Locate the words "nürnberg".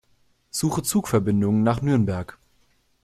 1.83-2.39